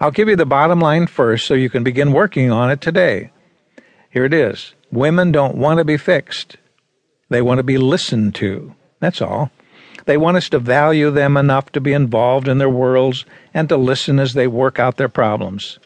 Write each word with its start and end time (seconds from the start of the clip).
I'll 0.00 0.10
give 0.10 0.28
you 0.28 0.36
the 0.36 0.46
bottom 0.46 0.80
line 0.80 1.06
first 1.06 1.46
so 1.46 1.54
you 1.54 1.70
can 1.70 1.84
begin 1.84 2.12
working 2.12 2.50
on 2.50 2.70
it 2.70 2.80
today. 2.80 3.30
Here 4.10 4.24
it 4.24 4.34
is 4.34 4.74
Women 4.90 5.32
don't 5.32 5.56
want 5.56 5.78
to 5.78 5.84
be 5.84 5.96
fixed, 5.96 6.56
they 7.28 7.42
want 7.42 7.58
to 7.58 7.64
be 7.64 7.78
listened 7.78 8.34
to. 8.36 8.74
That's 9.00 9.20
all. 9.20 9.50
They 10.06 10.16
want 10.16 10.36
us 10.36 10.48
to 10.50 10.58
value 10.58 11.10
them 11.10 11.36
enough 11.36 11.72
to 11.72 11.80
be 11.80 11.92
involved 11.92 12.46
in 12.46 12.58
their 12.58 12.70
worlds 12.70 13.24
and 13.52 13.68
to 13.68 13.76
listen 13.76 14.18
as 14.18 14.34
they 14.34 14.46
work 14.46 14.78
out 14.78 14.96
their 14.96 15.08
problems. 15.08 15.78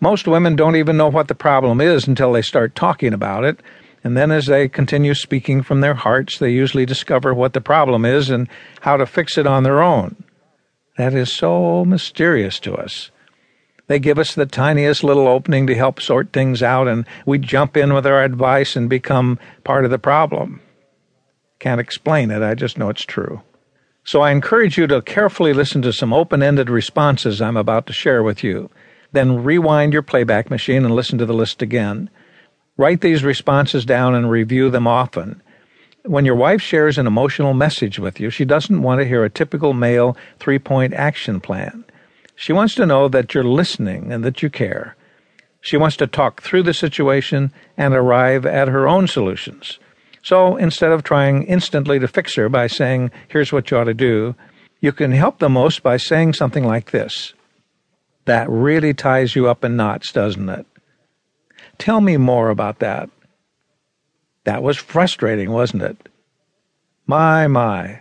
Most 0.00 0.28
women 0.28 0.54
don't 0.54 0.76
even 0.76 0.96
know 0.96 1.08
what 1.08 1.28
the 1.28 1.34
problem 1.34 1.80
is 1.80 2.06
until 2.06 2.32
they 2.32 2.42
start 2.42 2.74
talking 2.74 3.12
about 3.12 3.44
it, 3.44 3.60
and 4.04 4.16
then 4.16 4.30
as 4.30 4.46
they 4.46 4.68
continue 4.68 5.14
speaking 5.14 5.62
from 5.62 5.80
their 5.80 5.94
hearts, 5.94 6.38
they 6.38 6.50
usually 6.50 6.86
discover 6.86 7.32
what 7.32 7.52
the 7.52 7.60
problem 7.60 8.04
is 8.04 8.30
and 8.30 8.48
how 8.82 8.96
to 8.96 9.06
fix 9.06 9.38
it 9.38 9.46
on 9.46 9.62
their 9.62 9.82
own. 9.82 10.22
That 10.96 11.14
is 11.14 11.32
so 11.32 11.84
mysterious 11.84 12.60
to 12.60 12.74
us. 12.74 13.10
They 13.86 13.98
give 13.98 14.18
us 14.18 14.34
the 14.34 14.46
tiniest 14.46 15.04
little 15.04 15.28
opening 15.28 15.66
to 15.66 15.74
help 15.74 16.00
sort 16.00 16.32
things 16.32 16.62
out, 16.62 16.88
and 16.88 17.06
we 17.26 17.38
jump 17.38 17.76
in 17.76 17.92
with 17.92 18.06
our 18.06 18.22
advice 18.22 18.76
and 18.76 18.88
become 18.88 19.38
part 19.62 19.84
of 19.84 19.90
the 19.90 19.98
problem. 19.98 20.60
Can't 21.58 21.80
explain 21.80 22.30
it, 22.30 22.42
I 22.42 22.54
just 22.54 22.78
know 22.78 22.88
it's 22.88 23.04
true. 23.04 23.42
So 24.04 24.20
I 24.20 24.32
encourage 24.32 24.76
you 24.76 24.86
to 24.86 25.02
carefully 25.02 25.52
listen 25.52 25.82
to 25.82 25.92
some 25.92 26.12
open 26.12 26.42
ended 26.42 26.68
responses 26.68 27.40
I'm 27.40 27.56
about 27.56 27.86
to 27.86 27.92
share 27.92 28.22
with 28.22 28.44
you. 28.44 28.70
Then 29.12 29.44
rewind 29.44 29.92
your 29.92 30.02
playback 30.02 30.50
machine 30.50 30.84
and 30.84 30.94
listen 30.94 31.18
to 31.18 31.26
the 31.26 31.32
list 31.32 31.62
again. 31.62 32.10
Write 32.76 33.00
these 33.00 33.22
responses 33.22 33.84
down 33.84 34.14
and 34.14 34.30
review 34.30 34.68
them 34.68 34.86
often. 34.86 35.40
When 36.04 36.26
your 36.26 36.34
wife 36.34 36.60
shares 36.60 36.98
an 36.98 37.06
emotional 37.06 37.54
message 37.54 37.98
with 37.98 38.20
you, 38.20 38.28
she 38.28 38.44
doesn't 38.44 38.82
want 38.82 39.00
to 39.00 39.06
hear 39.06 39.24
a 39.24 39.30
typical 39.30 39.72
male 39.72 40.16
three 40.38 40.58
point 40.58 40.92
action 40.92 41.40
plan. 41.40 41.84
She 42.34 42.52
wants 42.52 42.74
to 42.76 42.86
know 42.86 43.08
that 43.08 43.34
you're 43.34 43.44
listening 43.44 44.12
and 44.12 44.24
that 44.24 44.42
you 44.42 44.50
care. 44.50 44.96
She 45.60 45.76
wants 45.76 45.96
to 45.98 46.06
talk 46.06 46.42
through 46.42 46.64
the 46.64 46.74
situation 46.74 47.52
and 47.76 47.94
arrive 47.94 48.44
at 48.44 48.68
her 48.68 48.86
own 48.86 49.06
solutions. 49.08 49.78
So 50.22 50.56
instead 50.56 50.90
of 50.90 51.02
trying 51.02 51.44
instantly 51.44 51.98
to 51.98 52.08
fix 52.08 52.34
her 52.36 52.48
by 52.48 52.66
saying, 52.66 53.10
here's 53.28 53.52
what 53.52 53.70
you 53.70 53.76
ought 53.78 53.84
to 53.84 53.94
do, 53.94 54.34
you 54.80 54.92
can 54.92 55.12
help 55.12 55.38
the 55.38 55.48
most 55.48 55.82
by 55.82 55.96
saying 55.96 56.34
something 56.34 56.66
like 56.66 56.90
this. 56.90 57.34
That 58.26 58.48
really 58.50 58.94
ties 58.94 59.34
you 59.34 59.48
up 59.48 59.64
in 59.64 59.76
knots, 59.76 60.12
doesn't 60.12 60.48
it? 60.48 60.66
Tell 61.78 62.00
me 62.00 62.16
more 62.16 62.50
about 62.50 62.78
that. 62.80 63.10
That 64.44 64.62
was 64.62 64.76
frustrating, 64.76 65.50
wasn't 65.50 65.82
it? 65.82 66.08
My, 67.06 67.46
my. 67.46 68.00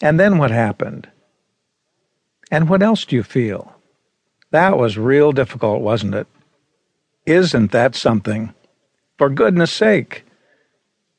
And 0.00 0.18
then 0.18 0.38
what 0.38 0.50
happened? 0.50 1.08
And 2.52 2.68
what 2.68 2.82
else 2.82 3.06
do 3.06 3.16
you 3.16 3.22
feel? 3.22 3.74
That 4.50 4.76
was 4.76 4.98
real 4.98 5.32
difficult, 5.32 5.80
wasn't 5.80 6.14
it? 6.14 6.26
Isn't 7.24 7.72
that 7.72 7.96
something? 7.96 8.52
For 9.16 9.30
goodness 9.30 9.72
sake. 9.72 10.24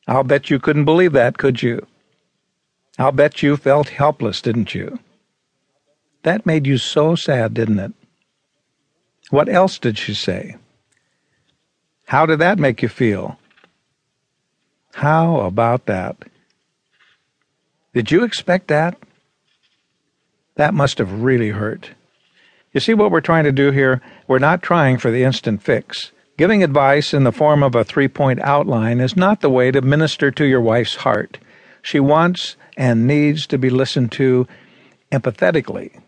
I'll 0.07 0.23
bet 0.23 0.51
you 0.51 0.59
couldn't 0.59 0.85
believe 0.85 1.13
that, 1.13 1.39
could 1.39 1.63
you? 1.63 1.87
I'll 2.99 3.11
bet 3.11 3.41
you 3.41 3.57
felt 3.57 3.89
helpless, 3.89 4.41
didn't 4.41 4.75
you? 4.75 4.99
That 6.21 6.45
made 6.45 6.67
you 6.67 6.77
so 6.77 7.15
sad, 7.15 7.55
didn't 7.55 7.79
it? 7.79 7.93
What 9.31 9.49
else 9.49 9.79
did 9.79 9.97
she 9.97 10.13
say? 10.13 10.57
How 12.05 12.27
did 12.27 12.37
that 12.39 12.59
make 12.59 12.83
you 12.83 12.89
feel? 12.89 13.39
How 14.93 15.39
about 15.39 15.87
that? 15.87 16.15
Did 17.95 18.11
you 18.11 18.23
expect 18.23 18.67
that? 18.67 18.99
That 20.55 20.73
must 20.73 20.99
have 20.99 21.21
really 21.23 21.49
hurt. 21.49 21.91
You 22.73 22.79
see 22.79 22.93
what 22.93 23.11
we're 23.11 23.21
trying 23.21 23.43
to 23.43 23.51
do 23.51 23.71
here? 23.71 24.01
We're 24.27 24.39
not 24.39 24.61
trying 24.61 24.97
for 24.97 25.11
the 25.11 25.23
instant 25.23 25.61
fix. 25.61 26.11
Giving 26.37 26.63
advice 26.63 27.13
in 27.13 27.23
the 27.23 27.31
form 27.31 27.61
of 27.61 27.75
a 27.75 27.83
three 27.83 28.07
point 28.07 28.39
outline 28.41 28.99
is 28.99 29.15
not 29.15 29.41
the 29.41 29.49
way 29.49 29.69
to 29.71 29.81
minister 29.81 30.31
to 30.31 30.45
your 30.45 30.61
wife's 30.61 30.95
heart. 30.95 31.37
She 31.81 31.99
wants 31.99 32.55
and 32.75 33.05
needs 33.05 33.45
to 33.47 33.57
be 33.57 33.69
listened 33.69 34.11
to 34.13 34.47
empathetically. 35.11 36.01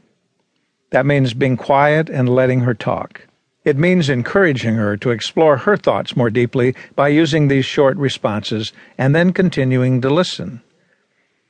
That 0.90 1.06
means 1.06 1.34
being 1.34 1.58
quiet 1.58 2.10
and 2.10 2.28
letting 2.28 2.62
her 2.62 2.74
talk. 2.74 3.28
It 3.64 3.78
means 3.78 4.10
encouraging 4.10 4.76
her 4.76 4.96
to 4.98 5.12
explore 5.12 5.58
her 5.58 5.76
thoughts 5.76 6.16
more 6.16 6.30
deeply 6.30 6.76
by 6.96 7.10
using 7.10 7.48
these 7.48 7.66
short 7.66 7.98
responses 7.98 8.74
and 8.98 9.16
then 9.16 9.34
continuing 9.34 10.02
to 10.02 10.10
listen. 10.10 10.62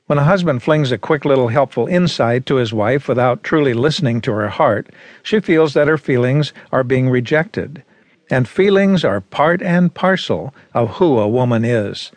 When 0.06 0.18
a 0.18 0.24
husband 0.24 0.62
flings 0.62 0.92
a 0.92 0.98
quick 0.98 1.24
little 1.24 1.48
helpful 1.48 1.88
insight 1.88 2.46
to 2.46 2.56
his 2.56 2.72
wife 2.72 3.08
without 3.08 3.42
truly 3.42 3.74
listening 3.74 4.20
to 4.20 4.32
her 4.32 4.50
heart, 4.50 4.88
she 5.24 5.40
feels 5.40 5.74
that 5.74 5.88
her 5.88 5.98
feelings 5.98 6.52
are 6.70 6.84
being 6.84 7.10
rejected. 7.10 7.82
And 8.30 8.48
feelings 8.48 9.04
are 9.04 9.20
part 9.20 9.60
and 9.62 9.92
parcel 9.92 10.54
of 10.72 10.90
who 10.98 11.18
a 11.18 11.26
woman 11.26 11.64
is. 11.64 12.12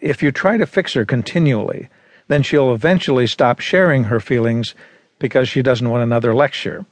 If 0.00 0.22
you 0.22 0.30
try 0.30 0.58
to 0.58 0.66
fix 0.66 0.92
her 0.92 1.04
continually, 1.04 1.88
then 2.28 2.44
she'll 2.44 2.72
eventually 2.72 3.26
stop 3.26 3.58
sharing 3.58 4.04
her 4.04 4.20
feelings 4.20 4.76
because 5.18 5.48
she 5.48 5.60
doesn't 5.60 5.90
want 5.90 6.04
another 6.04 6.36
lecture. 6.36 6.86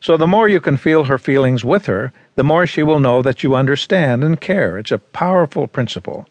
So 0.00 0.16
the 0.16 0.26
more 0.26 0.48
you 0.48 0.60
can 0.60 0.76
feel 0.76 1.04
her 1.04 1.18
feelings 1.18 1.64
with 1.64 1.86
her, 1.86 2.12
the 2.34 2.44
more 2.44 2.66
she 2.66 2.82
will 2.82 2.98
know 2.98 3.22
that 3.22 3.44
you 3.44 3.54
understand 3.54 4.24
and 4.24 4.40
care. 4.40 4.78
It's 4.78 4.90
a 4.90 4.98
powerful 4.98 5.68
principle. 5.68 6.26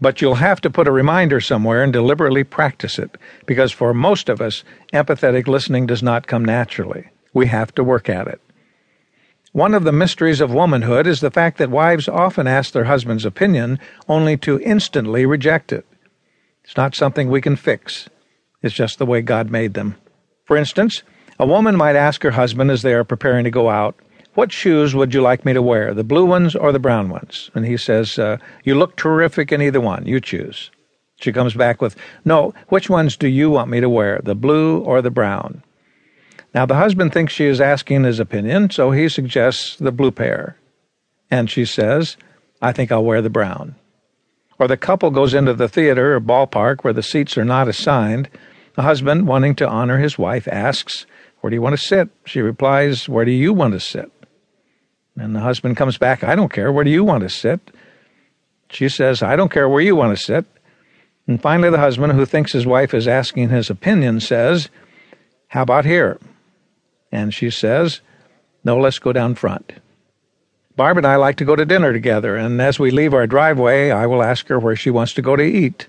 But 0.00 0.20
you'll 0.20 0.36
have 0.36 0.60
to 0.62 0.70
put 0.70 0.88
a 0.88 0.92
reminder 0.92 1.40
somewhere 1.40 1.82
and 1.82 1.92
deliberately 1.92 2.44
practice 2.44 2.98
it, 2.98 3.16
because 3.46 3.72
for 3.72 3.92
most 3.92 4.28
of 4.28 4.40
us, 4.40 4.64
empathetic 4.92 5.46
listening 5.46 5.86
does 5.86 6.02
not 6.02 6.26
come 6.26 6.44
naturally. 6.44 7.08
We 7.34 7.46
have 7.46 7.74
to 7.74 7.84
work 7.84 8.08
at 8.08 8.26
it. 8.26 8.40
One 9.52 9.74
of 9.74 9.84
the 9.84 9.92
mysteries 9.92 10.40
of 10.40 10.54
womanhood 10.54 11.06
is 11.06 11.20
the 11.20 11.30
fact 11.30 11.58
that 11.58 11.70
wives 11.70 12.08
often 12.08 12.46
ask 12.46 12.72
their 12.72 12.84
husband's 12.84 13.24
opinion 13.24 13.78
only 14.08 14.36
to 14.38 14.60
instantly 14.60 15.26
reject 15.26 15.72
it. 15.72 15.84
It's 16.64 16.76
not 16.76 16.94
something 16.94 17.28
we 17.28 17.40
can 17.40 17.56
fix. 17.56 18.08
It's 18.62 18.74
just 18.74 18.98
the 18.98 19.06
way 19.06 19.22
God 19.22 19.50
made 19.50 19.74
them. 19.74 19.96
For 20.44 20.56
instance, 20.56 21.02
a 21.38 21.46
woman 21.46 21.76
might 21.76 21.96
ask 21.96 22.22
her 22.22 22.30
husband 22.32 22.70
as 22.70 22.82
they 22.82 22.94
are 22.94 23.04
preparing 23.04 23.44
to 23.44 23.50
go 23.50 23.68
out, 23.68 23.96
what 24.34 24.52
shoes 24.52 24.94
would 24.94 25.12
you 25.12 25.22
like 25.22 25.44
me 25.44 25.52
to 25.52 25.62
wear, 25.62 25.92
the 25.92 26.04
blue 26.04 26.24
ones 26.24 26.54
or 26.54 26.72
the 26.72 26.78
brown 26.78 27.08
ones? 27.08 27.50
And 27.54 27.66
he 27.66 27.76
says, 27.76 28.18
uh, 28.18 28.38
You 28.64 28.76
look 28.76 28.96
terrific 28.96 29.50
in 29.50 29.60
either 29.60 29.80
one. 29.80 30.06
You 30.06 30.20
choose. 30.20 30.70
She 31.16 31.32
comes 31.32 31.54
back 31.54 31.82
with, 31.82 31.96
No, 32.24 32.54
which 32.68 32.88
ones 32.88 33.16
do 33.16 33.28
you 33.28 33.50
want 33.50 33.70
me 33.70 33.80
to 33.80 33.88
wear, 33.88 34.20
the 34.22 34.34
blue 34.34 34.78
or 34.78 35.02
the 35.02 35.10
brown? 35.10 35.62
Now, 36.54 36.66
the 36.66 36.76
husband 36.76 37.12
thinks 37.12 37.32
she 37.32 37.46
is 37.46 37.60
asking 37.60 38.04
his 38.04 38.18
opinion, 38.18 38.70
so 38.70 38.90
he 38.90 39.08
suggests 39.08 39.76
the 39.76 39.92
blue 39.92 40.10
pair. 40.10 40.56
And 41.30 41.48
she 41.48 41.64
says, 41.64 42.16
I 42.60 42.72
think 42.72 42.90
I'll 42.90 43.04
wear 43.04 43.22
the 43.22 43.30
brown. 43.30 43.76
Or 44.58 44.66
the 44.68 44.76
couple 44.76 45.10
goes 45.10 45.32
into 45.32 45.54
the 45.54 45.68
theater 45.68 46.14
or 46.14 46.20
ballpark 46.20 46.82
where 46.82 46.92
the 46.92 47.02
seats 47.02 47.38
are 47.38 47.44
not 47.44 47.68
assigned. 47.68 48.28
The 48.74 48.82
husband, 48.82 49.26
wanting 49.26 49.54
to 49.56 49.68
honor 49.68 49.98
his 49.98 50.18
wife, 50.18 50.46
asks, 50.48 51.06
Where 51.40 51.50
do 51.50 51.56
you 51.56 51.62
want 51.62 51.78
to 51.78 51.84
sit? 51.84 52.08
She 52.26 52.40
replies, 52.40 53.08
Where 53.08 53.24
do 53.24 53.30
you 53.30 53.52
want 53.52 53.72
to 53.74 53.80
sit? 53.80 54.10
And 55.16 55.34
the 55.34 55.40
husband 55.40 55.76
comes 55.76 55.98
back, 55.98 56.24
I 56.24 56.34
don't 56.34 56.52
care. 56.52 56.72
Where 56.72 56.84
do 56.84 56.90
you 56.90 57.04
want 57.04 57.22
to 57.22 57.28
sit? 57.28 57.60
She 58.70 58.88
says, 58.88 59.22
I 59.22 59.36
don't 59.36 59.50
care 59.50 59.68
where 59.68 59.80
you 59.80 59.96
want 59.96 60.16
to 60.16 60.22
sit. 60.22 60.44
And 61.26 61.40
finally, 61.40 61.70
the 61.70 61.78
husband, 61.78 62.12
who 62.12 62.24
thinks 62.24 62.52
his 62.52 62.66
wife 62.66 62.94
is 62.94 63.06
asking 63.06 63.50
his 63.50 63.70
opinion, 63.70 64.20
says, 64.20 64.68
How 65.48 65.62
about 65.62 65.84
here? 65.84 66.18
And 67.12 67.34
she 67.34 67.50
says, 67.50 68.00
No, 68.64 68.78
let's 68.78 68.98
go 68.98 69.12
down 69.12 69.34
front. 69.34 69.72
Barb 70.76 70.96
and 70.96 71.06
I 71.06 71.16
like 71.16 71.36
to 71.36 71.44
go 71.44 71.56
to 71.56 71.66
dinner 71.66 71.92
together, 71.92 72.36
and 72.36 72.60
as 72.62 72.78
we 72.78 72.90
leave 72.90 73.12
our 73.12 73.26
driveway, 73.26 73.90
I 73.90 74.06
will 74.06 74.22
ask 74.22 74.46
her 74.48 74.58
where 74.58 74.76
she 74.76 74.90
wants 74.90 75.12
to 75.14 75.22
go 75.22 75.36
to 75.36 75.42
eat. 75.42 75.88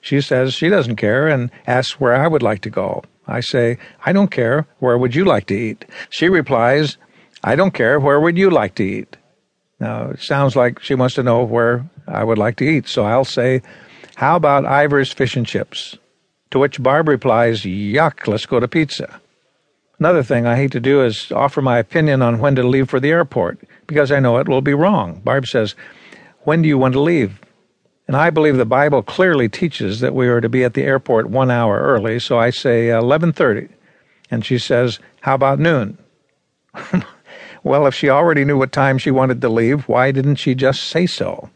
She 0.00 0.20
says 0.20 0.54
she 0.54 0.68
doesn't 0.68 0.96
care 0.96 1.26
and 1.26 1.50
asks 1.66 1.98
where 1.98 2.14
I 2.14 2.28
would 2.28 2.42
like 2.42 2.60
to 2.60 2.70
go. 2.70 3.02
I 3.26 3.40
say, 3.40 3.78
I 4.06 4.12
don't 4.12 4.30
care. 4.30 4.66
Where 4.78 4.96
would 4.96 5.14
you 5.14 5.24
like 5.24 5.46
to 5.46 5.58
eat? 5.58 5.84
She 6.08 6.28
replies, 6.28 6.98
I 7.48 7.56
don't 7.56 7.72
care. 7.72 7.98
Where 7.98 8.20
would 8.20 8.36
you 8.36 8.50
like 8.50 8.74
to 8.74 8.84
eat? 8.84 9.16
Now, 9.80 10.10
it 10.10 10.20
sounds 10.20 10.54
like 10.54 10.80
she 10.80 10.94
wants 10.94 11.14
to 11.14 11.22
know 11.22 11.42
where 11.44 11.88
I 12.06 12.22
would 12.22 12.36
like 12.36 12.56
to 12.56 12.68
eat. 12.68 12.86
So 12.88 13.06
I'll 13.06 13.24
say, 13.24 13.62
How 14.16 14.36
about 14.36 14.66
Ivar's 14.66 15.12
Fish 15.12 15.34
and 15.34 15.46
Chips? 15.46 15.96
To 16.50 16.58
which 16.58 16.82
Barb 16.82 17.08
replies, 17.08 17.62
Yuck, 17.62 18.26
let's 18.26 18.44
go 18.44 18.60
to 18.60 18.68
pizza. 18.68 19.18
Another 19.98 20.22
thing 20.22 20.44
I 20.44 20.56
hate 20.56 20.72
to 20.72 20.80
do 20.80 21.02
is 21.02 21.32
offer 21.32 21.62
my 21.62 21.78
opinion 21.78 22.20
on 22.20 22.38
when 22.38 22.54
to 22.54 22.62
leave 22.62 22.90
for 22.90 23.00
the 23.00 23.12
airport 23.12 23.60
because 23.86 24.12
I 24.12 24.20
know 24.20 24.36
it 24.36 24.46
will 24.46 24.60
be 24.60 24.74
wrong. 24.74 25.22
Barb 25.24 25.46
says, 25.46 25.74
When 26.40 26.60
do 26.60 26.68
you 26.68 26.76
want 26.76 26.92
to 26.92 27.00
leave? 27.00 27.40
And 28.06 28.14
I 28.14 28.28
believe 28.28 28.58
the 28.58 28.66
Bible 28.66 29.02
clearly 29.02 29.48
teaches 29.48 30.00
that 30.00 30.14
we 30.14 30.28
are 30.28 30.42
to 30.42 30.50
be 30.50 30.64
at 30.64 30.74
the 30.74 30.84
airport 30.84 31.30
one 31.30 31.50
hour 31.50 31.80
early, 31.80 32.18
so 32.18 32.38
I 32.38 32.50
say 32.50 32.90
uh, 32.90 33.00
11:30. 33.00 33.70
And 34.30 34.44
she 34.44 34.58
says, 34.58 34.98
"How 35.22 35.34
about 35.34 35.58
noon?" 35.58 35.96
Well, 37.68 37.86
if 37.86 37.94
she 37.94 38.08
already 38.08 38.46
knew 38.46 38.56
what 38.56 38.72
time 38.72 38.96
she 38.96 39.10
wanted 39.10 39.42
to 39.42 39.50
leave, 39.50 39.88
why 39.88 40.10
didn't 40.10 40.36
she 40.36 40.54
just 40.54 40.84
say 40.84 41.04
so? 41.04 41.50